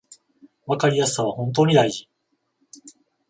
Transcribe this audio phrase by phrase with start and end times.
[0.65, 2.09] わかりやすさは本当に大事